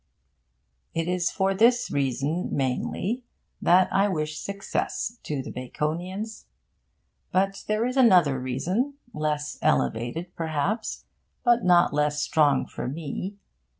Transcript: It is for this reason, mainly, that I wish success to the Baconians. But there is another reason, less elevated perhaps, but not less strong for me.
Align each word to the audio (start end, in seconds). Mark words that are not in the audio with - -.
It 0.95 1.07
is 1.07 1.29
for 1.29 1.53
this 1.53 1.91
reason, 1.91 2.49
mainly, 2.51 3.23
that 3.61 3.87
I 3.93 4.07
wish 4.07 4.35
success 4.39 5.19
to 5.21 5.43
the 5.43 5.51
Baconians. 5.51 6.45
But 7.31 7.63
there 7.67 7.85
is 7.85 7.97
another 7.97 8.39
reason, 8.39 8.95
less 9.13 9.59
elevated 9.61 10.35
perhaps, 10.35 11.05
but 11.43 11.63
not 11.63 11.93
less 11.93 12.19
strong 12.19 12.65
for 12.65 12.87
me. 12.87 13.35